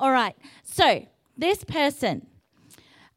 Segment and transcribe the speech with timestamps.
[0.00, 0.34] All right.
[0.62, 2.26] So, this person,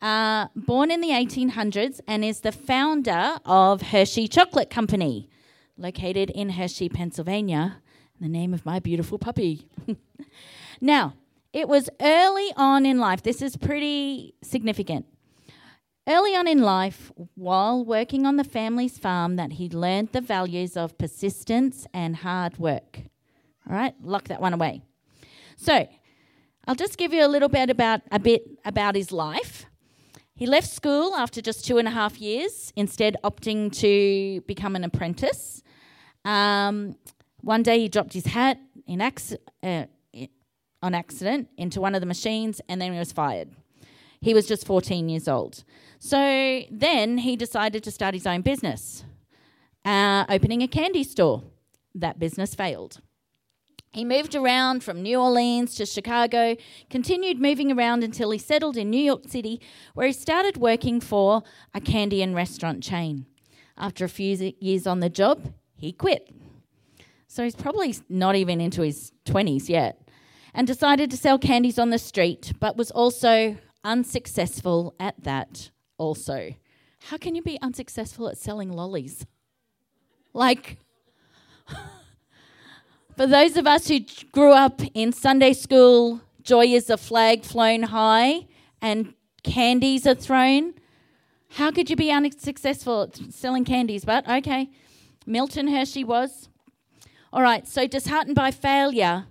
[0.02, 5.30] uh, born in the 1800s and is the founder of Hershey Chocolate Company,
[5.78, 7.78] located in Hershey, Pennsylvania,
[8.20, 9.70] the name of my beautiful puppy.
[10.82, 11.14] now,
[11.54, 15.06] it was early on in life, this is pretty significant.
[16.06, 20.76] Early on in life, while working on the family's farm, that he learned the values
[20.76, 23.00] of persistence and hard work.
[23.70, 24.82] All right, lock that one away.
[25.56, 25.88] So,
[26.66, 29.66] I'll just give you a little bit about a bit about his life.
[30.36, 34.84] He left school after just two and a half years, instead opting to become an
[34.84, 35.62] apprentice.
[36.26, 36.96] Um,
[37.42, 39.86] one day he dropped his hat in acc- uh,
[40.82, 43.50] on accident into one of the machines, and then he was fired.
[44.22, 45.64] He was just 14 years old.
[46.00, 49.04] So then he decided to start his own business,
[49.86, 51.44] uh, opening a candy store.
[51.94, 53.02] That business failed.
[53.94, 56.56] He moved around from New Orleans to Chicago,
[56.90, 59.62] continued moving around until he settled in New York City,
[59.94, 61.44] where he started working for
[61.76, 63.28] a candy and restaurant chain.
[63.78, 66.34] After a few years on the job, he quit.
[67.28, 70.10] So he's probably not even into his 20s yet,
[70.56, 75.70] and decided to sell candies on the street, but was also unsuccessful at that,
[76.00, 76.56] also.
[77.10, 79.28] How can you be unsuccessful at selling lollies?
[80.34, 80.80] Like,
[83.16, 84.00] for those of us who
[84.32, 88.48] grew up in Sunday school, joy is a flag flown high
[88.82, 89.14] and
[89.44, 90.74] candies are thrown.
[91.52, 94.06] How could you be unsuccessful at selling candies?
[94.06, 94.70] But okay,
[95.26, 96.50] Milton Hershey was.
[97.32, 99.26] All right, so disheartened by failure,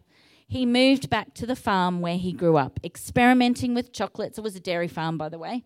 [0.46, 4.38] he moved back to the farm where he grew up, experimenting with chocolates.
[4.38, 5.64] It was a dairy farm, by the way.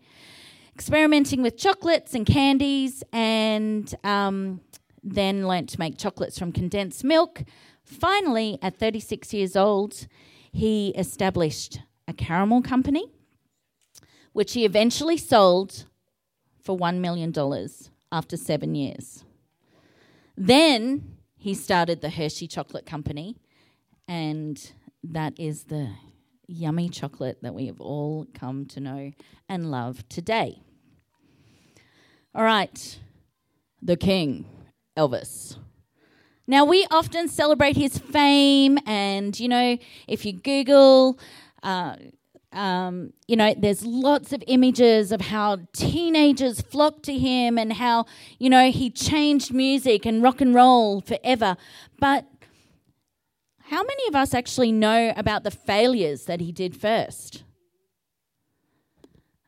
[0.73, 4.61] Experimenting with chocolates and candies, and um,
[5.03, 7.43] then learnt to make chocolates from condensed milk,
[7.87, 10.07] Finally, at 36 years old,
[10.51, 13.09] he established a caramel company,
[14.33, 15.85] which he eventually sold
[16.61, 17.33] for $1 million
[18.11, 19.23] after seven years.
[20.35, 23.37] Then he started the Hershey Chocolate Company,
[24.05, 24.71] and
[25.01, 25.89] that is the
[26.45, 29.13] yummy chocolate that we have all come to know
[29.47, 30.61] and love today.
[32.35, 32.99] All right,
[33.81, 34.45] the king,
[34.97, 35.57] Elvis.
[36.47, 39.77] Now, we often celebrate his fame, and you know,
[40.07, 41.19] if you Google,
[41.61, 41.97] uh,
[42.53, 48.05] um, you know, there's lots of images of how teenagers flocked to him and how,
[48.39, 51.57] you know, he changed music and rock and roll forever.
[51.99, 52.25] But
[53.65, 57.43] how many of us actually know about the failures that he did first?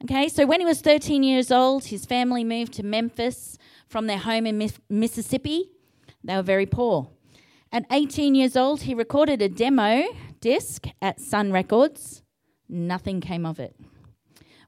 [0.04, 4.18] Okay, so when he was 13 years old, his family moved to Memphis from their
[4.18, 5.72] home in Mississippi.
[6.24, 7.09] They were very poor.
[7.72, 10.03] At 18 years old, he recorded a demo
[10.41, 12.24] disc at Sun Records.
[12.68, 13.75] Nothing came of it.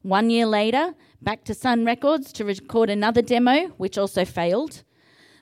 [0.02, 4.84] One year later, back to Sun Records to record another demo, which also failed.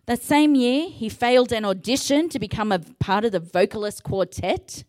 [0.06, 4.84] That same year, he failed an audition to become a part of the vocalist quartet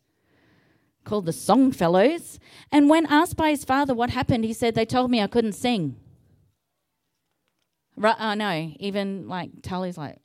[1.05, 2.39] called the Songfellows.
[2.73, 5.53] And when asked by his father what happened, he said, They told me I couldn't
[5.53, 5.97] sing.
[7.97, 8.73] Right, I uh, know.
[8.81, 10.19] Even like Tully's like,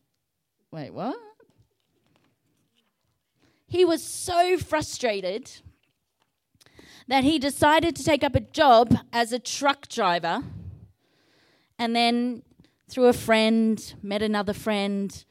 [0.75, 1.15] Wait, what?
[3.65, 5.49] He was so frustrated
[7.07, 10.43] that he decided to take up a job as a truck driver
[11.79, 12.43] and then
[12.89, 15.23] through a friend met another friend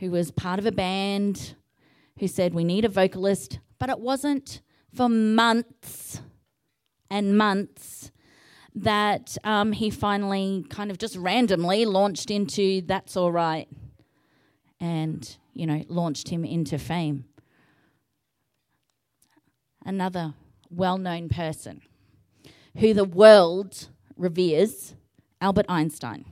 [0.00, 1.56] who was part of a band
[2.18, 4.62] who said we need a vocalist but it wasn't
[4.94, 6.22] for months
[7.10, 8.10] and months
[8.74, 13.68] that um, he finally kind of just randomly launched into that's all right
[14.80, 17.24] and, you know, launched him into fame.
[19.84, 20.34] Another
[20.70, 21.80] well known person
[22.78, 24.94] who the world reveres,
[25.40, 26.24] Albert Einstein.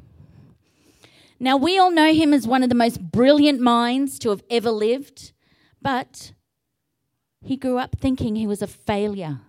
[1.40, 4.70] Now, we all know him as one of the most brilliant minds to have ever
[4.70, 5.32] lived,
[5.82, 6.32] but
[7.42, 9.40] he grew up thinking he was a failure.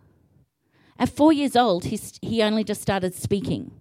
[0.97, 3.71] At four years old, he, he only just started speaking.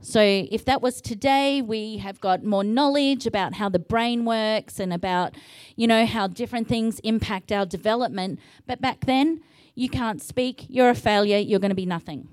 [0.00, 4.78] So, if that was today, we have got more knowledge about how the brain works
[4.78, 5.34] and about,
[5.74, 8.38] you know, how different things impact our development.
[8.66, 9.40] But back then,
[9.74, 12.28] you can't speak, you're a failure, you're going to be nothing.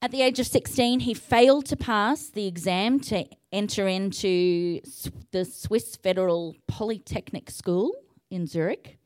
[0.00, 4.80] At the age of 16, he failed to pass the exam to enter into
[5.32, 7.92] the Swiss Federal Polytechnic School
[8.30, 8.98] in Zurich.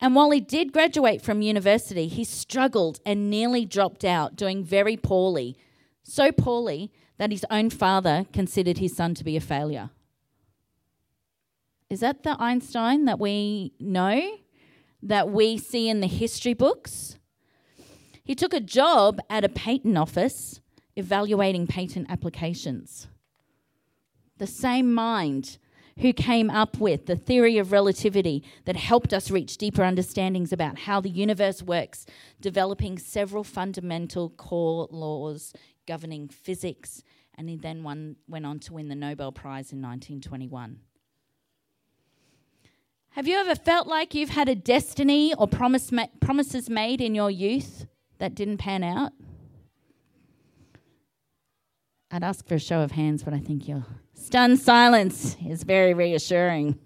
[0.00, 4.96] And while he did graduate from university, he struggled and nearly dropped out, doing very
[4.96, 5.56] poorly.
[6.02, 9.90] So poorly that his own father considered his son to be a failure.
[11.88, 14.38] Is that the Einstein that we know,
[15.02, 17.18] that we see in the history books?
[18.24, 20.60] He took a job at a patent office
[20.96, 23.08] evaluating patent applications.
[24.38, 25.58] The same mind
[25.98, 30.80] who came up with the theory of relativity that helped us reach deeper understandings about
[30.80, 32.06] how the universe works,
[32.40, 35.52] developing several fundamental core laws
[35.86, 37.02] governing physics,
[37.36, 40.80] and he then won, went on to win the Nobel Prize in 1921.
[43.10, 47.14] Have you ever felt like you've had a destiny or promise ma- promises made in
[47.14, 47.86] your youth
[48.18, 49.12] that didn't pan out?
[52.10, 53.84] I'd ask for a show of hands, but I think your
[54.14, 56.78] stunned silence is very reassuring.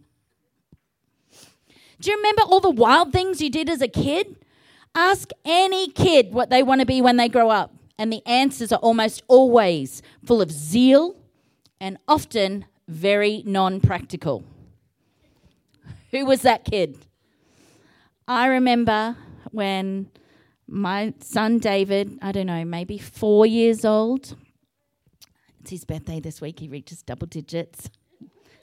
[2.01, 4.37] Do you remember all the wild things you did as a kid?
[4.95, 8.73] Ask any kid what they want to be when they grow up, and the answers
[8.73, 11.17] are almost always full of zeal
[11.81, 14.45] and often very non practical.
[16.11, 16.99] Who was that kid?
[18.29, 19.17] I remember
[19.51, 20.11] when
[20.67, 24.37] my son David, I don't know, maybe four years old.
[25.61, 26.61] It's his birthday this week.
[26.61, 27.91] He reaches double digits.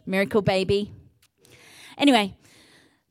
[0.05, 0.91] Miracle baby.
[1.97, 2.35] Anyway,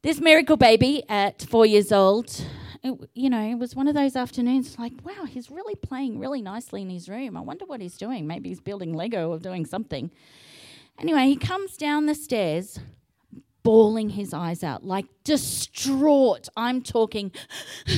[0.03, 2.45] this miracle baby at four years old,
[2.83, 6.43] it, you know, it was one of those afternoons like, wow, he's really playing really
[6.43, 7.37] nicely in his room.
[7.37, 8.27] I wonder what he's doing.
[8.27, 10.11] Maybe he's building Lego or doing something.
[10.99, 12.81] Anyway, he comes down the stairs
[13.63, 16.49] bawling his eyes out, like distraught.
[16.57, 17.33] I'm talking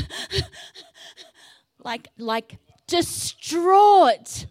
[1.84, 4.46] like like distraught.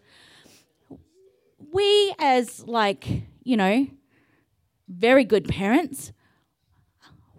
[1.72, 3.08] We as like,
[3.44, 3.88] you know,
[4.88, 6.12] very good parents,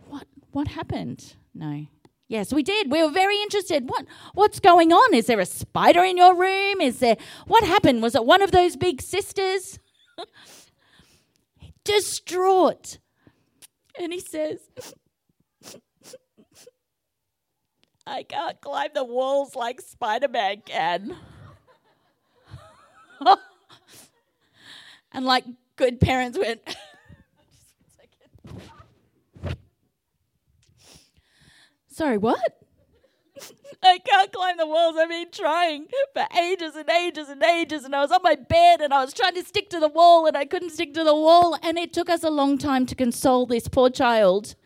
[0.07, 1.35] what what happened?
[1.53, 1.87] No.
[2.29, 2.91] Yes, we did.
[2.91, 3.89] We were very interested.
[3.89, 5.15] What what's going on?
[5.15, 6.81] Is there a spider in your room?
[6.81, 7.17] Is there
[7.47, 8.03] what happened?
[8.03, 9.79] Was it one of those big sisters?
[11.85, 12.99] Distraught.
[14.01, 14.61] And he says,
[18.07, 21.17] I can't climb the walls like Spider Man can.
[25.13, 25.45] and like
[25.77, 26.61] good parents went,
[31.95, 32.41] Sorry, what?
[33.85, 34.97] I can't climb the walls.
[34.99, 37.85] I've been trying for ages and ages and ages.
[37.85, 40.27] And I was on my bed and I was trying to stick to the wall
[40.27, 41.57] and I couldn't stick to the wall.
[41.63, 44.57] And it took us a long time to console this poor child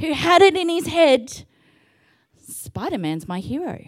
[0.00, 1.44] who had it in his head
[2.36, 3.84] Spider Man's my hero.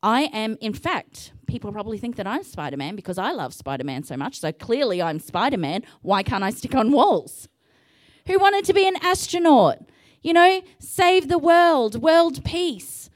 [0.00, 3.82] I am, in fact, people probably think that I'm Spider Man because I love Spider
[3.82, 4.38] Man so much.
[4.38, 5.82] So clearly I'm Spider Man.
[6.02, 7.48] Why can't I stick on walls?
[8.28, 9.78] Who wanted to be an astronaut?
[10.24, 13.10] You know, save the world, world peace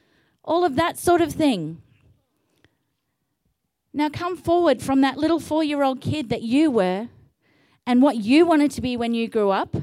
[0.48, 1.82] all of that sort of thing.
[3.92, 7.08] Now come forward from that little four year old kid that you were
[7.86, 9.76] and what you wanted to be when you grew up,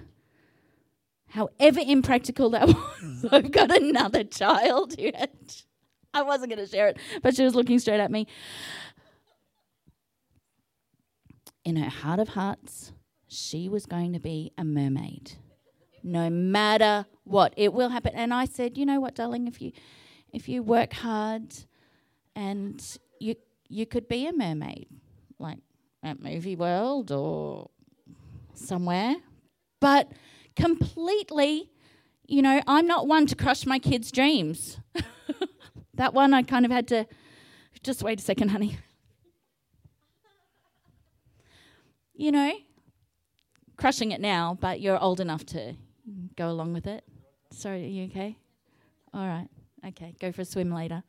[1.29, 2.67] however impractical that
[3.01, 3.25] was.
[3.31, 5.29] I've got another child had,
[6.13, 8.27] I wasn't going to share it, but she was looking straight at me.
[11.63, 12.91] In her heart of hearts,
[13.27, 15.33] she was going to be a mermaid.
[16.05, 18.13] No matter what, it will happen.
[18.13, 19.71] And I said, you know what, darling, if you
[20.31, 21.55] if you work hard
[22.35, 22.79] and
[23.19, 23.35] you
[23.67, 24.87] you could be a mermaid,
[25.39, 25.57] like
[26.03, 27.71] at Movie World or
[28.53, 29.15] somewhere.
[29.79, 30.11] But
[30.55, 31.71] completely,
[32.27, 34.77] you know, I'm not one to crush my kids' dreams.
[35.95, 37.07] that one I kind of had to
[37.81, 38.77] just wait a second, honey.
[42.13, 42.53] you know,
[43.75, 45.75] crushing it now, but you're old enough to
[46.35, 47.03] go along with it.
[47.51, 48.37] Sorry, are you okay?
[49.13, 49.47] All right.
[49.87, 51.03] Okay, go for a swim later.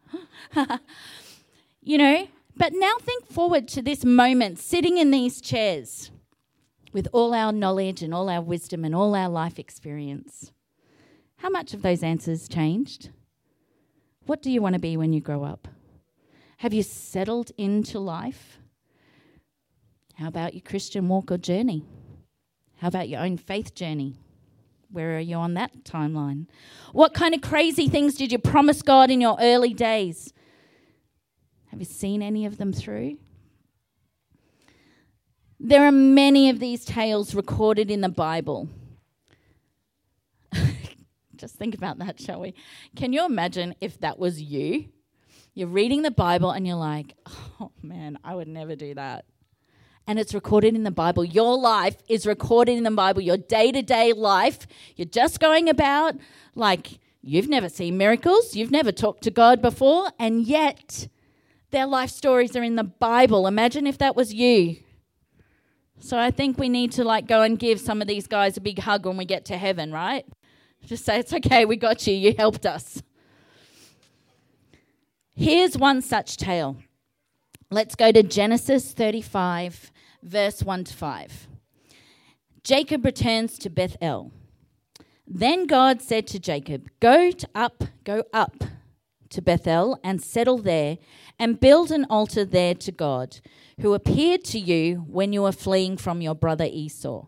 [1.83, 6.11] you know, but now think forward to this moment sitting in these chairs
[6.93, 10.53] with all our knowledge and all our wisdom and all our life experience.
[11.39, 13.11] How much of those answers changed?
[14.27, 15.69] What do you want to be when you grow up?
[16.59, 18.59] Have you settled into life?
[20.15, 21.85] How about your Christian walk or journey?
[22.79, 24.17] How about your own faith journey?
[24.91, 26.47] Where are you on that timeline?
[26.93, 30.33] What kind of crazy things did you promise God in your early days?
[31.67, 33.19] Have you seen any of them through?
[35.59, 38.69] There are many of these tales recorded in the Bible.
[41.37, 42.55] Just think about that, shall we?
[42.95, 44.87] Can you imagine if that was you?
[45.55, 47.15] You're reading the Bible and you're like,
[47.61, 49.25] oh man, I would never do that.
[50.07, 51.25] And it's recorded in the Bible.
[51.25, 54.67] Your life is recorded in the Bible, your day to day life.
[54.95, 56.15] You're just going about
[56.55, 61.09] like you've never seen miracles, you've never talked to God before, and yet
[61.71, 63.47] their life stories are in the Bible.
[63.47, 64.77] Imagine if that was you.
[65.99, 68.61] So I think we need to like go and give some of these guys a
[68.61, 70.25] big hug when we get to heaven, right?
[70.85, 73.03] Just say, it's okay, we got you, you helped us.
[75.35, 76.77] Here's one such tale.
[77.71, 79.91] Let's go to Genesis 35,
[80.27, 81.49] verse 1 to 5.
[82.63, 84.33] Jacob returns to Bethel.
[85.27, 88.65] Then God said to Jacob, Go up, go up
[89.31, 90.99] to Bethel and settle there
[91.39, 93.41] and build an altar there to God,
[93.81, 97.27] who appeared to you when you were fleeing from your brother Esau.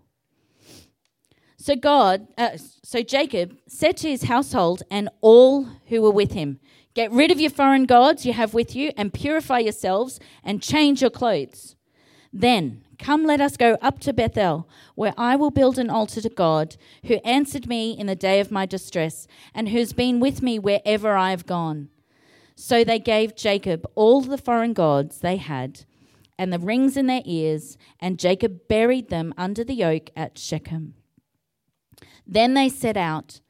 [1.56, 6.60] So God, uh, so Jacob said to his household and all who were with him,
[6.94, 11.00] Get rid of your foreign gods you have with you and purify yourselves and change
[11.00, 11.76] your clothes.
[12.38, 16.28] Then come, let us go up to Bethel, where I will build an altar to
[16.28, 16.76] God,
[17.06, 21.16] who answered me in the day of my distress and who's been with me wherever
[21.16, 21.88] I have gone.
[22.54, 25.84] So they gave Jacob all the foreign gods they had
[26.38, 30.94] and the rings in their ears, and Jacob buried them under the oak at Shechem.
[32.24, 33.40] Then they set out,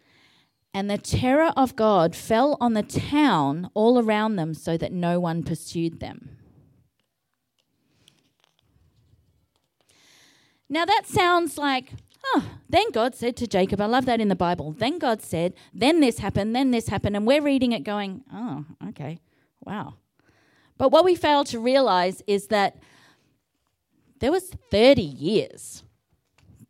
[0.72, 5.20] and the terror of God fell on the town all around them, so that no
[5.20, 6.38] one pursued them.
[10.68, 11.92] Now that sounds like
[12.34, 14.72] Oh, then God said to Jacob, I love that in the Bible.
[14.72, 17.16] Then God said, then this happened, then this happened.
[17.16, 19.20] And we're reading it going, oh, okay,
[19.64, 19.94] wow.
[20.76, 22.76] But what we fail to realize is that
[24.20, 25.84] there was 30 years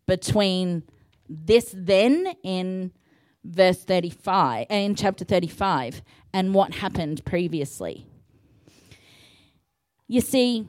[0.06, 0.84] between
[1.28, 2.92] this then in
[3.44, 6.02] verse 35, uh, in chapter 35,
[6.32, 8.06] and what happened previously.
[10.06, 10.68] You see,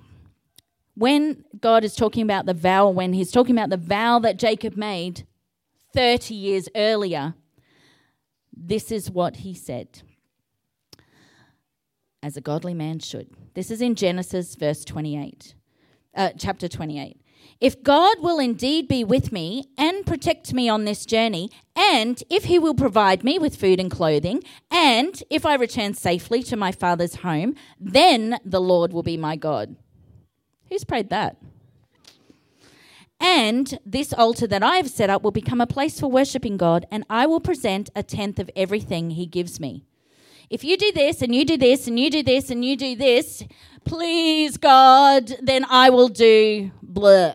[1.00, 4.76] when God is talking about the vow, when he's talking about the vow that Jacob
[4.76, 5.26] made
[5.94, 7.36] 30 years earlier,
[8.52, 10.02] this is what he said.
[12.22, 13.30] As a godly man should.
[13.54, 15.56] This is in Genesis, verse 28,
[16.16, 17.22] uh, chapter 28.
[17.62, 22.44] If God will indeed be with me and protect me on this journey, and if
[22.46, 26.74] he will provide me with food and clothing, and if I return safely to my
[26.74, 29.78] father's home, then the Lord will be my God.
[30.70, 31.38] Who's prayed that?
[33.20, 36.86] And this altar that I have set up will become a place for worshipping God,
[36.90, 39.84] and I will present a tenth of everything He gives me.
[40.50, 42.96] If you do this, and you do this, and you do this, and you do
[42.96, 43.44] this,
[43.84, 47.34] please, God, then I will do blah.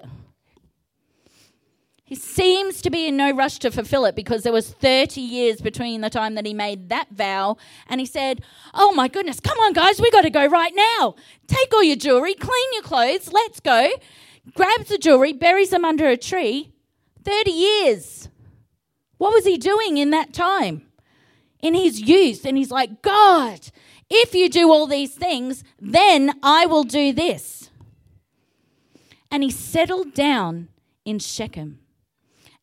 [2.14, 5.60] He seems to be in no rush to fulfill it because there was 30 years
[5.60, 7.56] between the time that he made that vow
[7.88, 8.40] and he said,
[8.72, 11.16] "Oh my goodness, come on guys, we got to go right now.
[11.48, 13.90] Take all your jewelry, clean your clothes, let's go."
[14.54, 16.70] Grabs the jewelry, buries them under a tree.
[17.24, 18.28] 30 years.
[19.18, 20.86] What was he doing in that time?
[21.62, 23.72] In his youth and he's like, "God,
[24.08, 27.70] if you do all these things, then I will do this."
[29.32, 30.68] And he settled down
[31.04, 31.80] in Shechem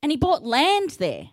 [0.01, 1.29] and he bought land there.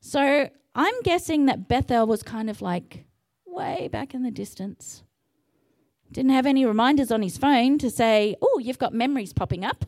[0.00, 3.04] So I'm guessing that Bethel was kind of like
[3.46, 5.02] way back in the distance.
[6.10, 9.84] Didn't have any reminders on his phone to say, oh, you've got memories popping up.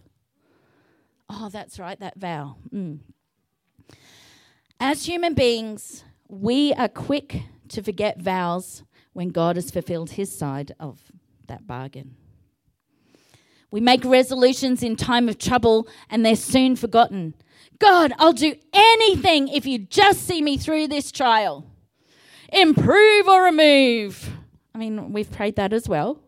[1.28, 2.56] Oh, that's right, that vow.
[2.72, 3.00] Mm.
[4.80, 8.82] As human beings, we are quick to forget vows
[9.12, 11.00] when God has fulfilled his side of
[11.46, 12.16] that bargain.
[13.70, 17.34] We make resolutions in time of trouble and they're soon forgotten.
[17.78, 21.66] God, I'll do anything if you just see me through this trial.
[22.52, 24.30] Improve or remove.
[24.74, 26.20] I mean, we've prayed that as well.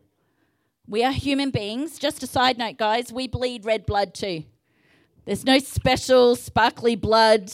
[0.89, 1.99] We are human beings.
[1.99, 4.45] Just a side note, guys, we bleed red blood too.
[5.25, 7.51] There's no special sparkly blood,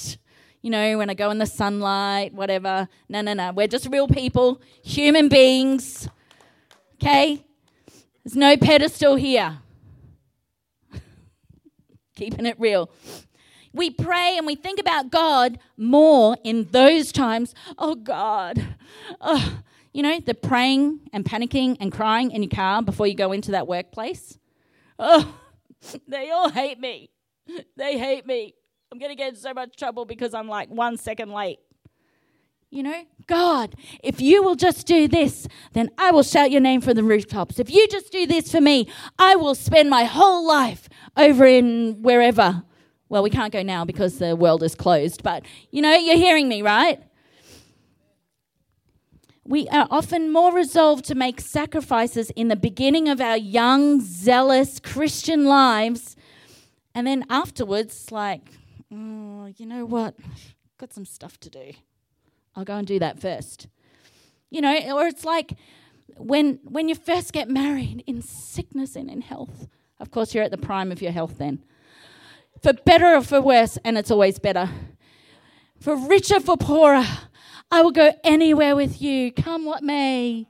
[0.61, 2.89] you know, when I go in the sunlight, whatever.
[3.09, 3.53] No, no, no.
[3.53, 6.09] We're just real people, human beings.
[6.95, 7.45] Okay?
[8.25, 9.59] There's no pedestal here.
[12.15, 12.91] Keeping it real
[13.73, 17.55] we pray and we think about God more in those times.
[17.79, 18.77] Oh, God.
[19.21, 19.61] Oh,
[19.93, 23.51] you know, the praying and panicking and crying in your car before you go into
[23.53, 24.39] that workplace.
[24.99, 25.35] Oh,
[26.09, 27.11] they all hate me.
[27.77, 28.55] They hate me.
[28.91, 31.59] I'm going to get in so much trouble because I'm like one second late.
[32.71, 36.81] You know, God, if you will just do this, then I will shout your name
[36.81, 37.59] from the rooftops.
[37.59, 38.89] If you just do this for me,
[39.19, 42.63] I will spend my whole life over in wherever
[43.13, 46.49] well, we can't go now because the world is closed, but you know, you're hearing
[46.49, 46.99] me, right?
[49.45, 54.79] we are often more resolved to make sacrifices in the beginning of our young, zealous
[54.79, 56.17] Christian lives.
[56.95, 58.49] And then afterwards, like,
[58.93, 60.15] oh, you know what?
[60.79, 61.73] Got some stuff to do.
[62.55, 63.67] I'll go and do that first.
[64.49, 65.55] You know, or it's like
[66.17, 69.67] when when you first get married in sickness and in health.
[69.99, 71.63] Of course, you're at the prime of your health then.
[72.63, 74.71] For better or for worse, and it's always better.
[75.81, 77.05] For richer, for poorer,
[77.73, 80.47] I will go anywhere with you, come what may.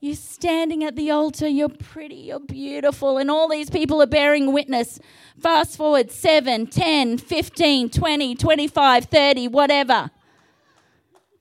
[0.00, 4.52] You're standing at the altar, you're pretty, you're beautiful, and all these people are bearing
[4.52, 5.00] witness.
[5.40, 10.10] Fast forward 7, 10, 15, 20, 25, 30, whatever.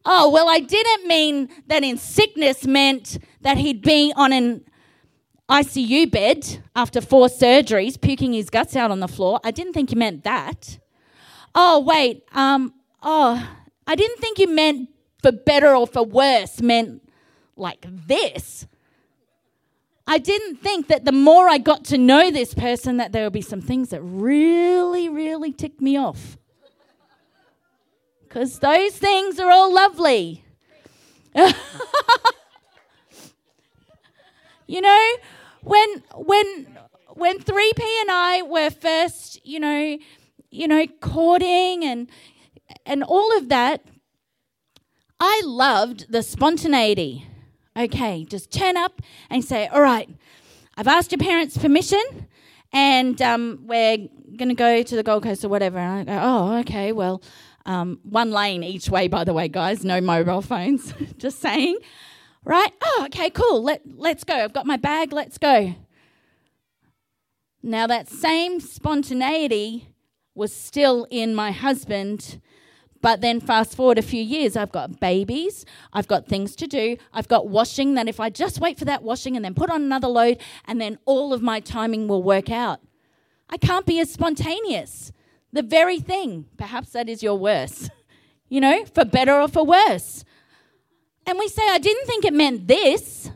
[0.06, 4.64] Oh, well, I didn't mean that in sickness meant that he'd be on an
[5.50, 9.40] ICU bed after four surgeries, puking his guts out on the floor.
[9.44, 10.80] I didn't think you meant that.
[11.54, 12.24] Oh, wait.
[12.34, 13.48] Um, oh,
[13.86, 14.90] I didn't think you meant
[15.22, 17.02] for better or for worse, meant
[17.56, 18.68] like this.
[20.06, 23.34] I didn't think that the more I got to know this person, that there would
[23.34, 26.38] be some things that really, really ticked me off.
[28.24, 30.44] Because those things are all lovely.
[34.74, 35.08] you know,
[35.62, 36.78] when when
[37.14, 40.00] when 3P and I were first, you know,
[40.50, 42.10] you know, courting and
[42.88, 43.86] and all of that,
[45.20, 47.28] I loved the spontaneity.
[47.78, 49.00] Okay, just turn up
[49.30, 50.10] and say, all right,
[50.76, 52.28] I've asked your parents' permission
[52.72, 55.78] and um, we're to go to the Gold Coast or whatever.
[55.78, 57.22] And I go, oh, okay, well,
[57.68, 61.78] um, one lane each way, by the way, guys, no mobile phones, just saying.
[62.46, 62.72] Right?
[62.82, 63.64] Oh, okay, cool.
[63.64, 64.36] Let, let's go.
[64.36, 65.76] I've got my bag, let's go.
[67.62, 69.90] Now, that same spontaneity
[70.36, 72.42] was still in my husband
[73.04, 76.96] but then fast forward a few years, I've got babies, I've got things to do,
[77.12, 79.84] I've got washing that if I just wait for that washing and then put on
[79.84, 82.80] another load, and then all of my timing will work out.
[83.50, 85.12] I can't be as spontaneous.
[85.52, 87.92] The very thing, perhaps that is your worst,
[88.48, 90.24] you know, for better or for worse.
[91.26, 93.30] And we say, I didn't think it meant this.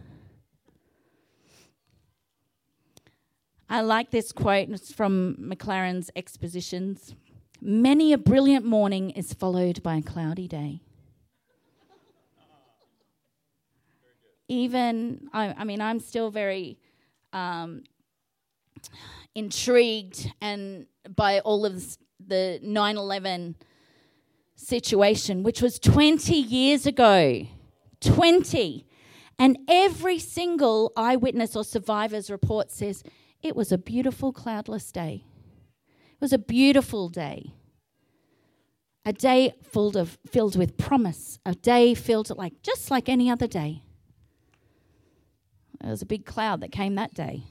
[3.69, 7.15] I like this quote, it's from Maclaren's Expositions.
[7.61, 10.81] Many a brilliant morning is followed by a cloudy day.
[14.47, 16.77] Even, I, I mean, I'm still very
[17.33, 17.83] um,
[19.35, 23.55] intrigued and by all of the 9 11
[24.55, 27.45] situation, which was 20 years ago.
[28.01, 28.85] 20.
[29.39, 33.03] And every single eyewitness or survivor's report says
[33.41, 35.25] it was a beautiful, cloudless day.
[35.87, 37.53] It was a beautiful day.
[39.05, 41.39] A day filled of filled with promise.
[41.45, 43.83] A day filled like just like any other day.
[45.79, 47.43] There was a big cloud that came that day.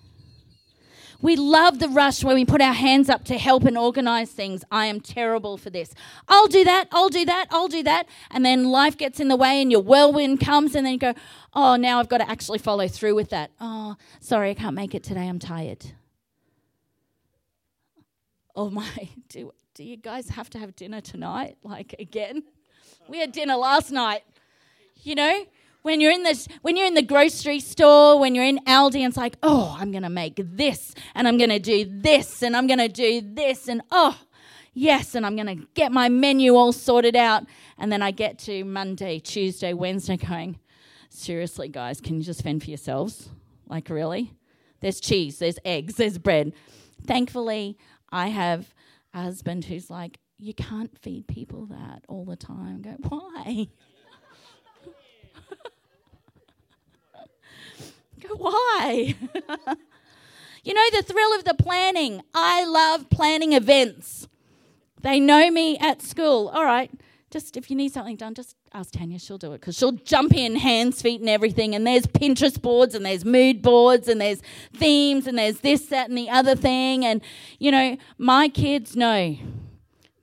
[1.20, 4.64] We love the rush when we put our hands up to help and organize things.
[4.70, 5.94] I am terrible for this.
[6.28, 8.06] I'll do that, I'll do that, I'll do that.
[8.30, 11.14] And then life gets in the way and your whirlwind comes, and then you go,
[11.54, 13.50] oh, now I've got to actually follow through with that.
[13.60, 15.84] Oh, sorry, I can't make it today, I'm tired
[18.56, 21.56] oh my, do, do you guys have to have dinner tonight?
[21.62, 22.42] Like again?
[23.08, 24.22] We had dinner last night.
[25.02, 25.44] You know,
[25.86, 29.04] when you're in the when you're in the grocery store, when you're in Aldi, and
[29.04, 32.88] it's like, oh, I'm gonna make this, and I'm gonna do this, and I'm gonna
[32.88, 34.18] do this, and oh,
[34.74, 37.44] yes, and I'm gonna get my menu all sorted out,
[37.78, 40.58] and then I get to Monday, Tuesday, Wednesday, going,
[41.08, 43.28] seriously, guys, can you just fend for yourselves?
[43.68, 44.32] Like really?
[44.80, 46.52] There's cheese, there's eggs, there's bread.
[47.06, 47.78] Thankfully,
[48.10, 48.74] I have
[49.14, 52.82] a husband who's like, you can't feed people that all the time.
[52.84, 53.68] I go, why?
[58.36, 59.14] why?
[60.64, 62.22] you know, the thrill of the planning.
[62.34, 64.28] I love planning events.
[65.02, 66.48] They know me at school.
[66.48, 66.90] All right,
[67.30, 69.18] just if you need something done, just ask Tanya.
[69.18, 71.74] She'll do it because she'll jump in, hands, feet, and everything.
[71.74, 74.42] And there's Pinterest boards, and there's mood boards, and there's
[74.74, 77.04] themes, and there's this, that, and the other thing.
[77.04, 77.20] And,
[77.58, 79.36] you know, my kids know,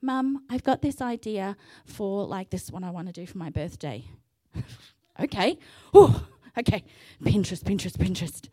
[0.04, 3.48] Mum, I've got this idea for like this one I want to do for my
[3.48, 4.04] birthday.
[5.20, 5.58] okay.
[5.96, 6.14] Ooh,
[6.58, 6.84] okay.
[7.22, 8.48] Pinterest, Pinterest, Pinterest.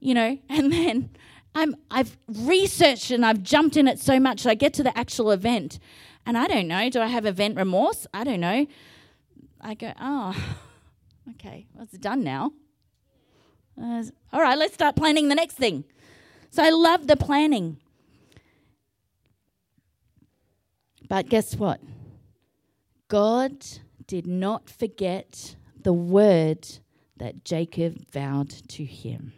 [0.00, 1.10] You know, and then
[1.54, 4.96] I'm, I've researched and I've jumped in it so much that I get to the
[4.96, 5.78] actual event
[6.24, 8.06] and I don't know, do I have event remorse?
[8.14, 8.66] I don't know.
[9.60, 10.36] I go, oh,
[11.30, 12.52] okay, well, it's done now.
[13.80, 15.84] Uh, all right, let's start planning the next thing.
[16.50, 17.78] So I love the planning.
[21.08, 21.80] But guess what?
[23.08, 23.66] God
[24.06, 26.68] did not forget the word
[27.22, 29.32] that Jacob vowed to him.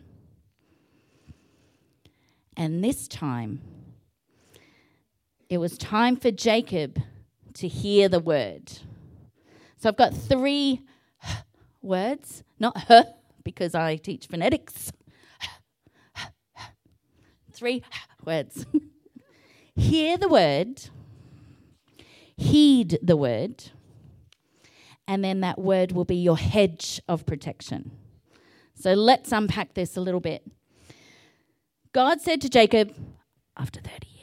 [2.56, 3.60] And this time,
[5.50, 6.98] it was time for Jacob
[7.52, 8.72] to hear the word.
[9.76, 10.80] So I've got three
[11.82, 13.04] words, not h,
[13.44, 14.90] because I teach phonetics.
[17.52, 17.82] three
[18.24, 18.64] words.
[19.76, 20.88] hear the word,
[22.34, 23.64] heed the word,
[25.06, 27.90] and then that word will be your hedge of protection.
[28.74, 30.46] So let's unpack this a little bit.
[31.92, 32.94] God said to Jacob,
[33.56, 34.14] after 30 years,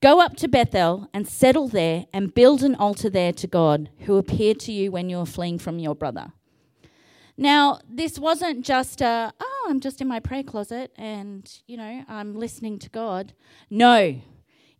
[0.00, 4.16] Go up to Bethel and settle there and build an altar there to God who
[4.16, 6.32] appeared to you when you were fleeing from your brother.
[7.36, 12.04] Now, this wasn't just a, oh, I'm just in my prayer closet and, you know,
[12.08, 13.32] I'm listening to God.
[13.70, 14.20] No.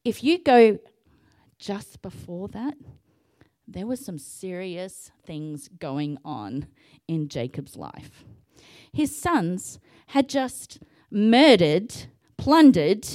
[0.05, 0.79] If you go
[1.59, 2.75] just before that,
[3.67, 6.67] there was some serious things going on
[7.09, 8.25] in Jacob's life.
[8.93, 10.79] His sons had just
[11.11, 11.95] murdered,
[12.37, 13.07] plundered,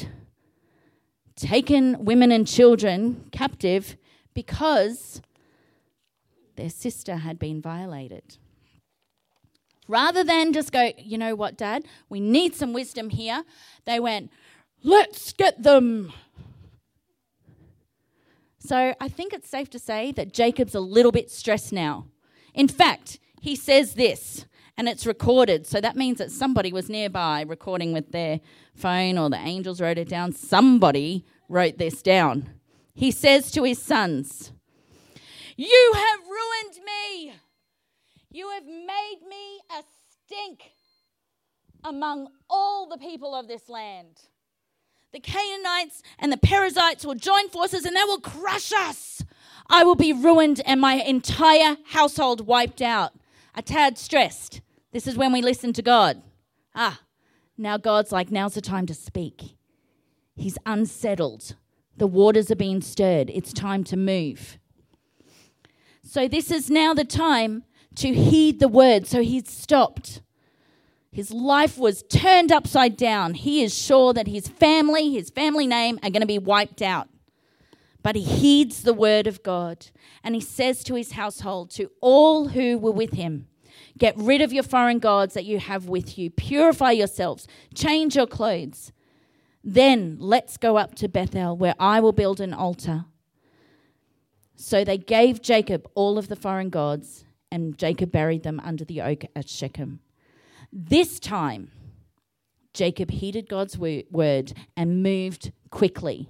[1.35, 3.95] taken women and children captive
[4.33, 5.21] because
[6.55, 8.37] their sister had been violated.
[9.87, 13.43] Rather than just go, you know what, Dad, we need some wisdom here,
[13.85, 14.29] they went,
[14.83, 16.13] let's get them.
[18.59, 22.07] So I think it's safe to say that Jacob's a little bit stressed now.
[22.53, 24.45] In fact, he says this,
[24.77, 25.65] and it's recorded.
[25.65, 28.39] So that means that somebody was nearby recording with their
[28.75, 30.33] phone or the angels wrote it down.
[30.33, 32.49] Somebody wrote this down.
[32.93, 34.51] He says to his sons,
[35.55, 37.33] You have ruined me.
[38.31, 39.83] You have made me a
[40.25, 40.71] stink
[41.83, 44.21] among all the people of this land.
[45.11, 49.23] The Canaanites and the Perizzites will join forces and they will crush us.
[49.67, 53.13] I will be ruined and my entire household wiped out.
[53.55, 54.61] A tad stressed.
[54.91, 56.21] This is when we listen to God.
[56.75, 57.01] Ah,
[57.57, 59.55] now God's like, now's the time to speak.
[60.35, 61.55] He's unsettled.
[61.97, 63.29] The waters are being stirred.
[63.29, 64.57] It's time to move.
[66.01, 69.05] So, this is now the time to heed the word.
[69.05, 70.21] So, he's stopped.
[71.11, 73.33] His life was turned upside down.
[73.33, 77.09] He is sure that his family, his family name, are going to be wiped out.
[78.01, 79.87] But he heeds the word of God
[80.23, 83.47] and he says to his household, to all who were with him,
[83.97, 86.29] Get rid of your foreign gods that you have with you.
[86.29, 87.47] Purify yourselves.
[87.75, 88.93] Change your clothes.
[89.61, 93.05] Then let's go up to Bethel, where I will build an altar.
[94.55, 99.01] So they gave Jacob all of the foreign gods, and Jacob buried them under the
[99.01, 99.99] oak at Shechem.
[100.71, 101.71] This time,
[102.73, 106.29] Jacob heeded God's word and moved quickly.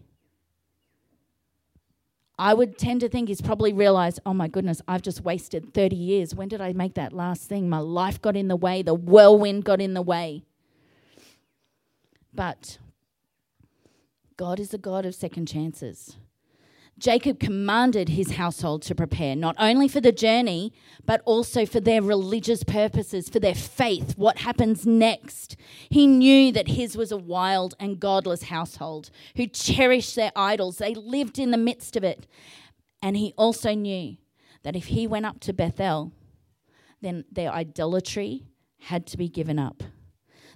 [2.38, 5.98] I would tend to think he's probably realized, oh my goodness, I've just wasted 30
[5.98, 6.34] years.
[6.34, 7.68] When did I make that last thing?
[7.68, 10.46] My life got in the way, the whirlwind got in the way.
[12.34, 12.78] But
[14.38, 16.16] God is a God of second chances.
[17.00, 20.74] Jacob commanded his household to prepare not only for the journey,
[21.06, 25.56] but also for their religious purposes, for their faith, what happens next.
[25.90, 30.94] He knew that his was a wild and godless household who cherished their idols, they
[30.94, 32.28] lived in the midst of it.
[33.02, 34.18] And he also knew
[34.64, 36.12] that if he went up to Bethel,
[37.02, 38.44] then their idolatry
[38.82, 39.84] had to be given up.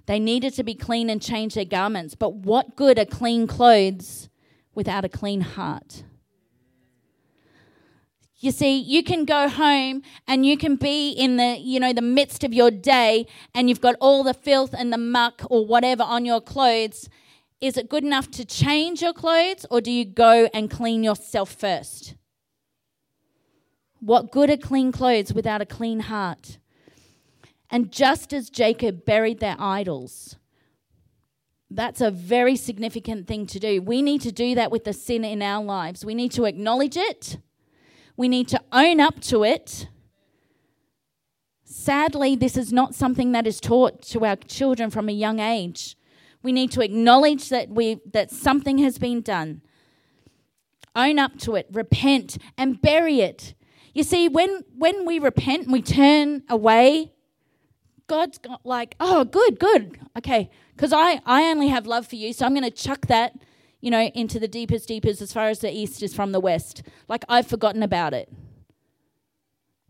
[0.06, 4.28] They needed to be clean and change their garments, but what good are clean clothes
[4.74, 6.04] without a clean heart?
[8.44, 12.02] You see, you can go home and you can be in the, you know, the
[12.02, 16.02] midst of your day and you've got all the filth and the muck or whatever
[16.02, 17.08] on your clothes.
[17.62, 21.54] Is it good enough to change your clothes or do you go and clean yourself
[21.54, 22.16] first?
[24.00, 26.58] What good are clean clothes without a clean heart?
[27.70, 30.36] And just as Jacob buried their idols,
[31.70, 33.80] that's a very significant thing to do.
[33.80, 36.04] We need to do that with the sin in our lives.
[36.04, 37.38] We need to acknowledge it
[38.16, 39.88] we need to own up to it.
[41.64, 45.96] Sadly, this is not something that is taught to our children from a young age.
[46.42, 49.62] We need to acknowledge that we that something has been done.
[50.94, 53.54] Own up to it, repent and bury it.
[53.94, 57.12] You see, when when we repent and we turn away,
[58.06, 62.32] God's got like, oh, good, good, okay, because I I only have love for you,
[62.32, 63.34] so I'm going to chuck that
[63.84, 66.82] you know, into the deepest, deepest, as far as the east is from the west.
[67.06, 68.32] Like I've forgotten about it.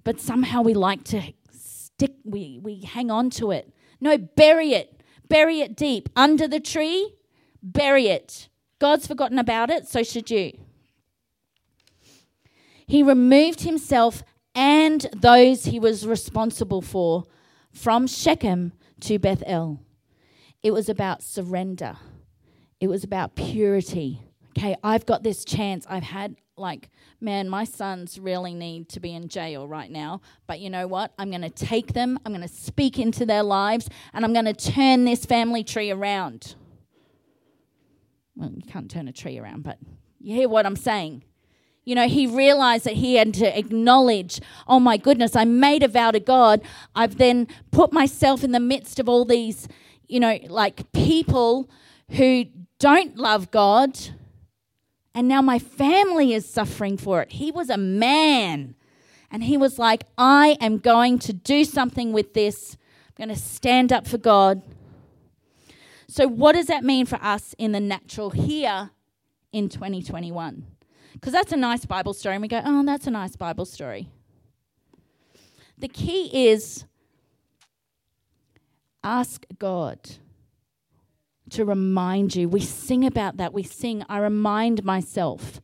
[0.03, 3.73] But somehow we like to stick, we, we hang on to it.
[4.01, 5.01] No, bury it.
[5.29, 6.09] Bury it deep.
[6.17, 7.15] Under the tree,
[7.63, 8.49] bury it.
[8.81, 10.59] God's forgotten about it, so should you.
[12.89, 14.25] He removed himself
[14.57, 17.23] and those he was responsible for
[17.73, 19.79] from Shechem to Bethel.
[20.65, 21.97] It was about surrender,
[22.85, 24.21] it was about purity.
[24.51, 25.87] Okay, I've got this chance.
[25.89, 30.21] I've had, like, man, my sons really need to be in jail right now.
[30.47, 31.11] But you know what?
[31.19, 34.45] I'm going to take them, I'm going to speak into their lives, and I'm going
[34.45, 36.57] to turn this family tree around.
[38.37, 39.79] Well, you can't turn a tree around, but
[40.21, 41.25] you hear what I'm saying?
[41.87, 45.89] You know, he realized that he had to acknowledge, oh my goodness, I made a
[45.89, 46.61] vow to God.
[46.95, 49.69] I've then put myself in the midst of all these,
[50.07, 51.71] you know, like people
[52.11, 52.45] who
[52.79, 53.99] don't love God.
[55.15, 57.33] And now my family is suffering for it.
[57.33, 58.75] He was a man.
[59.31, 62.77] And he was like, I am going to do something with this.
[63.09, 64.63] I'm going to stand up for God.
[66.09, 68.91] So, what does that mean for us in the natural here
[69.53, 70.67] in 2021?
[71.15, 74.09] Because that's a nice Bible story, and we go, oh, that's a nice Bible story.
[75.79, 76.85] The key is
[79.03, 79.99] ask God
[81.51, 82.49] to remind you.
[82.49, 83.53] We sing about that.
[83.53, 85.61] We sing, I remind myself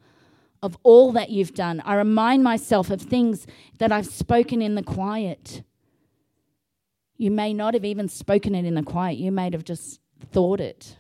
[0.63, 1.81] of all that you've done.
[1.85, 3.47] I remind myself of things
[3.79, 5.63] that I've spoken in the quiet.
[7.17, 10.01] You may not have even spoken it in the quiet, you may have just
[10.33, 10.97] thought it.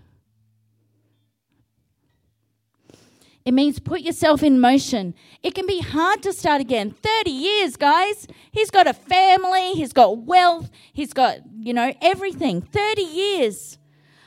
[3.44, 5.14] It means put yourself in motion.
[5.42, 6.90] It can be hard to start again.
[6.90, 8.28] 30 years, guys.
[8.52, 12.60] He's got a family, he's got wealth, he's got, you know, everything.
[12.60, 13.78] 30 years.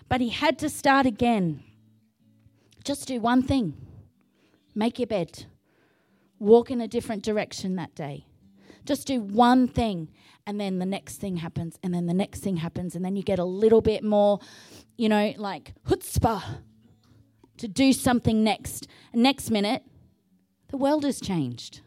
[0.09, 1.63] But he had to start again.
[2.83, 3.75] Just do one thing
[4.75, 5.45] make your bed,
[6.39, 8.25] walk in a different direction that day.
[8.85, 10.09] Just do one thing,
[10.45, 13.23] and then the next thing happens, and then the next thing happens, and then you
[13.23, 14.39] get a little bit more,
[14.97, 16.43] you know, like chutzpah
[17.57, 18.87] to do something next.
[19.13, 19.83] And next minute,
[20.69, 21.81] the world has changed.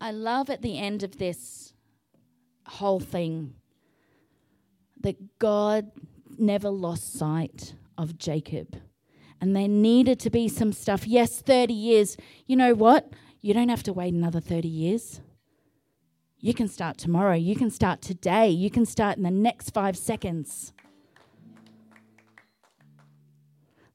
[0.00, 1.72] I love at the end of this
[2.66, 3.54] whole thing
[5.00, 5.90] that God
[6.38, 8.76] never lost sight of Jacob.
[9.40, 11.06] And there needed to be some stuff.
[11.06, 12.16] Yes, 30 years.
[12.46, 13.12] You know what?
[13.40, 15.20] You don't have to wait another 30 years.
[16.40, 17.34] You can start tomorrow.
[17.34, 18.48] You can start today.
[18.48, 20.72] You can start in the next five seconds.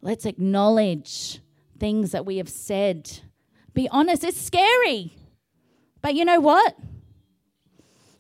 [0.02, 1.42] Let's acknowledge
[1.80, 3.22] things that we have said.
[3.74, 5.14] Be honest, it's scary.
[6.02, 6.76] But you know what?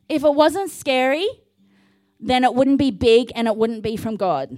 [0.08, 1.28] If it wasn't scary,
[2.20, 4.58] then it wouldn't be big and it wouldn't be from God.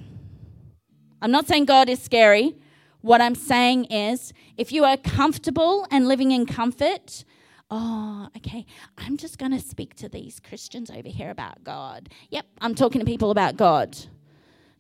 [1.21, 2.55] I'm not saying God is scary.
[3.01, 7.23] What I'm saying is, if you are comfortable and living in comfort,
[7.69, 8.65] oh, okay,
[8.97, 12.09] I'm just going to speak to these Christians over here about God.
[12.29, 13.97] Yep, I'm talking to people about God.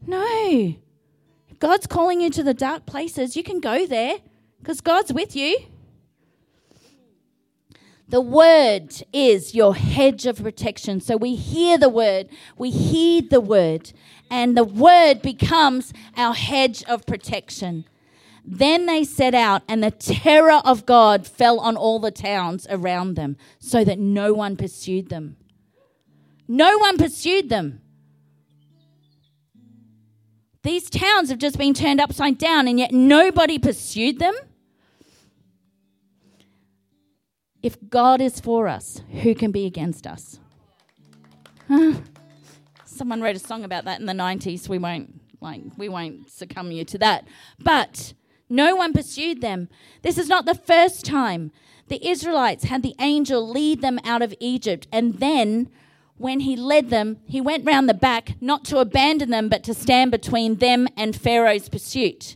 [0.05, 0.75] No.
[1.59, 4.17] God's calling you to the dark places, you can go there
[4.59, 5.57] because God's with you.
[8.13, 11.01] The word is your hedge of protection.
[11.01, 13.91] So we hear the word, we heed the word,
[14.29, 17.85] and the word becomes our hedge of protection.
[18.45, 23.15] Then they set out, and the terror of God fell on all the towns around
[23.15, 25.35] them, so that no one pursued them.
[26.47, 27.81] No one pursued them.
[30.61, 34.35] These towns have just been turned upside down, and yet nobody pursued them.
[37.63, 40.39] If God is for us, who can be against us?
[41.69, 41.93] Huh?
[42.85, 44.67] Someone wrote a song about that in the 90s.
[44.67, 47.25] We won't like we won't succumb you to that.
[47.59, 48.13] But
[48.49, 49.69] no one pursued them.
[50.01, 51.51] This is not the first time
[51.87, 54.87] the Israelites had the angel lead them out of Egypt.
[54.91, 55.69] And then,
[56.17, 59.73] when he led them, he went round the back, not to abandon them, but to
[59.73, 62.35] stand between them and Pharaoh's pursuit.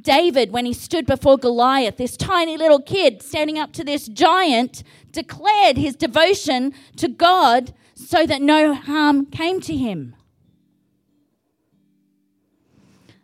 [0.00, 4.82] David, when he stood before Goliath, this tiny little kid standing up to this giant,
[5.10, 10.14] declared his devotion to God so that no harm came to him.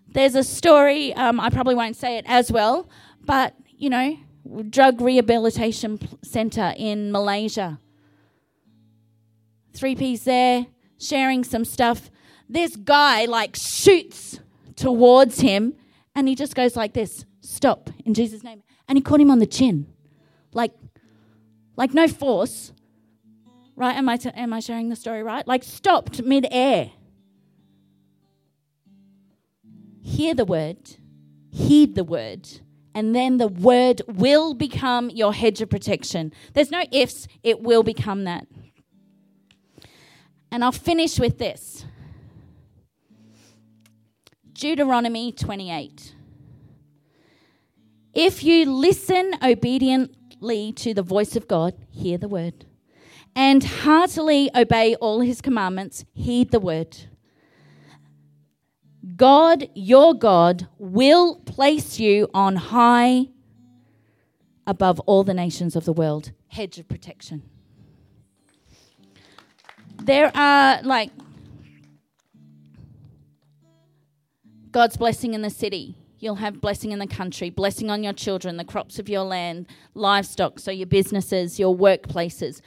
[0.08, 2.88] There's a story, um, I probably won't say it as well,
[3.24, 4.16] but you know,
[4.68, 7.78] drug rehabilitation center in Malaysia.
[9.72, 10.66] Three P's there,
[10.98, 12.10] sharing some stuff.
[12.48, 14.40] This guy like shoots
[14.74, 15.74] towards him
[16.18, 18.62] and he just goes like this stop in Jesus' name.
[18.88, 19.86] And he caught him on the chin.
[20.52, 20.72] Like,
[21.76, 22.72] like no force.
[23.76, 23.96] Right?
[23.96, 25.46] Am I, t- am I sharing the story right?
[25.46, 26.90] Like stopped mid-air.
[30.08, 30.96] hear the word,
[31.52, 32.48] heed the word,
[32.94, 36.32] and then the word will become your hedge of protection.
[36.54, 38.46] There's no ifs, it will become that.
[40.50, 41.84] And I'll finish with this
[44.58, 46.16] Deuteronomy 28.
[48.12, 52.66] If you listen obediently to the voice of God, hear the word,
[53.36, 56.96] and heartily obey all his commandments, heed the word.
[59.14, 63.26] God, your God, will place you on high
[64.66, 66.32] above all the nations of the world.
[66.48, 67.44] Hedge of protection.
[70.02, 71.12] There are like
[74.78, 75.96] God's blessing in the city.
[76.20, 79.66] You'll have blessing in the country, blessing on your children, the crops of your land,
[79.94, 82.60] livestock, so your businesses, your workplaces,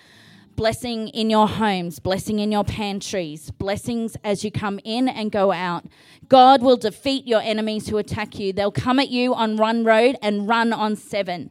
[0.57, 5.53] blessing in your homes, blessing in your pantries, blessings as you come in and go
[5.53, 5.85] out.
[6.27, 8.51] God will defeat your enemies who attack you.
[8.51, 11.49] They'll come at you on one road and run on seven.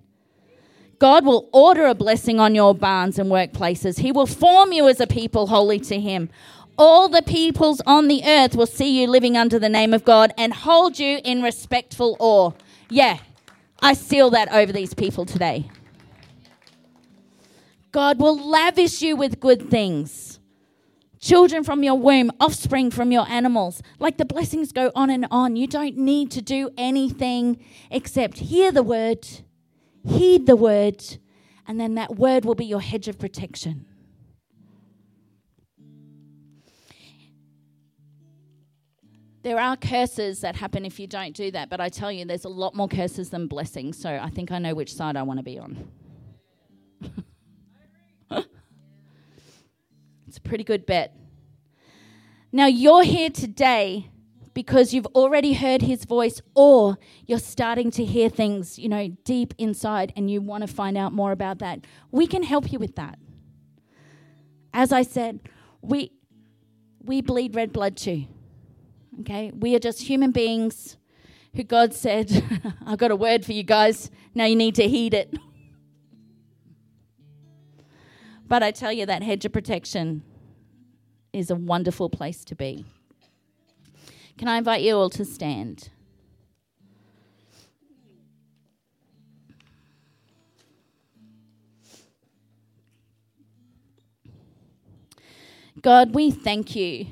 [0.98, 4.00] God will order a blessing on your barns and workplaces.
[4.00, 6.28] He will form you as a people holy to Him.
[6.82, 10.32] All the peoples on the earth will see you living under the name of God
[10.38, 12.52] and hold you in respectful awe.
[12.88, 13.18] Yeah,
[13.82, 15.70] I seal that over these people today.
[17.92, 20.40] God will lavish you with good things.
[21.18, 23.82] Children from your womb, offspring from your animals.
[23.98, 25.56] Like the blessings go on and on.
[25.56, 29.28] You don't need to do anything except hear the word,
[30.08, 31.04] heed the word,
[31.68, 33.84] and then that word will be your hedge of protection.
[39.42, 42.44] There are curses that happen if you don't do that, but I tell you, there's
[42.44, 45.38] a lot more curses than blessings, so I think I know which side I want
[45.38, 45.90] to be on.
[50.28, 51.16] it's a pretty good bet.
[52.52, 54.10] Now, you're here today
[54.52, 59.54] because you've already heard his voice, or you're starting to hear things, you know, deep
[59.56, 61.86] inside, and you want to find out more about that.
[62.10, 63.18] We can help you with that.
[64.74, 65.40] As I said,
[65.80, 66.12] we,
[67.02, 68.26] we bleed red blood too.
[69.20, 69.52] Okay?
[69.54, 70.96] We are just human beings
[71.54, 72.44] who God said,
[72.86, 74.10] I've got a word for you guys.
[74.34, 75.34] Now you need to heed it.
[78.46, 80.22] But I tell you, that hedge of protection
[81.32, 82.84] is a wonderful place to be.
[84.38, 85.90] Can I invite you all to stand?
[95.80, 97.06] God, we thank you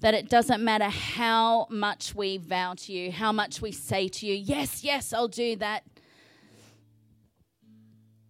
[0.00, 4.26] that it doesn't matter how much we vow to you, how much we say to
[4.26, 5.84] you, yes, yes, I'll do that.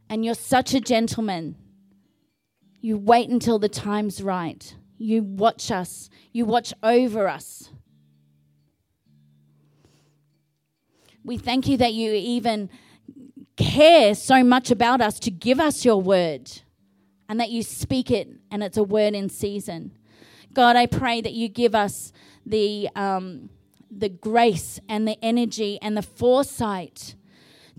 [0.08, 1.56] And you're such a gentleman.
[2.80, 4.74] You wait until the time's right.
[4.98, 7.70] You watch us, you watch over us.
[11.24, 12.70] We thank you that you even
[13.56, 16.48] care so much about us to give us your word
[17.28, 19.90] and that you speak it and it's a word in season.
[20.56, 22.14] God, I pray that you give us
[22.46, 23.50] the, um,
[23.90, 27.14] the grace and the energy and the foresight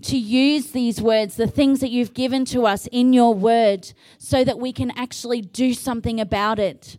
[0.02, 4.44] to use these words, the things that you've given to us in your word, so
[4.44, 6.98] that we can actually do something about it,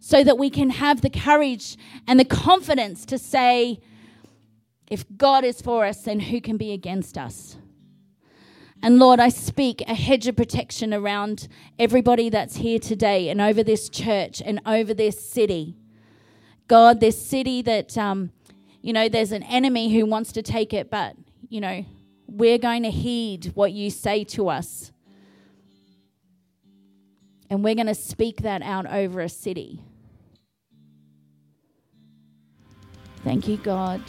[0.00, 1.76] so that we can have the courage
[2.08, 3.78] and the confidence to say,
[4.90, 7.56] if God is for us, then who can be against us?
[8.84, 11.46] And Lord, I speak a hedge of protection around
[11.78, 15.76] everybody that's here today and over this church and over this city.
[16.66, 18.32] God, this city that, um,
[18.80, 21.14] you know, there's an enemy who wants to take it, but,
[21.48, 21.84] you know,
[22.26, 24.90] we're going to heed what you say to us.
[27.48, 29.80] And we're going to speak that out over a city.
[33.22, 34.02] Thank you, God.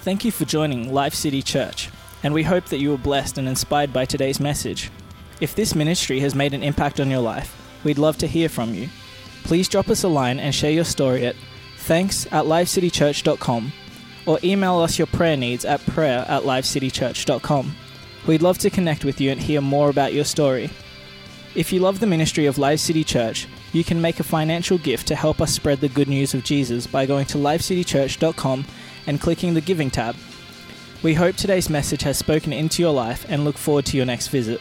[0.00, 1.90] Thank you for joining Life City Church
[2.24, 4.90] and we hope that you were blessed and inspired by today's message.
[5.40, 8.74] If this ministry has made an impact on your life, we'd love to hear from
[8.74, 8.88] you.
[9.44, 11.36] Please drop us a line and share your story at
[11.76, 13.72] thanks at livecitychurch.com
[14.26, 17.76] or email us your prayer needs at prayer at livecitychurch.com.
[18.26, 20.70] We'd love to connect with you and hear more about your story.
[21.54, 25.06] If you love the ministry of Live City Church, you can make a financial gift
[25.08, 28.64] to help us spread the good news of Jesus by going to livecitychurch.com
[29.06, 30.16] and clicking the Giving tab.
[31.04, 34.28] We hope today's message has spoken into your life and look forward to your next
[34.28, 34.58] visit.